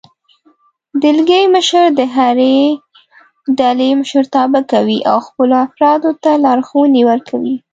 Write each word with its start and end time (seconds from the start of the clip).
دلګی 1.01 1.43
مشر 1.55 1.85
د 1.99 2.01
هرې 2.15 2.57
ډلې 3.59 3.89
مشرتابه 3.99 4.61
کوي 4.71 4.99
او 5.11 5.17
خپلو 5.27 5.55
افرادو 5.67 6.11
ته 6.23 6.31
لارښوونې 6.45 7.01
ورکوي. 7.11 7.55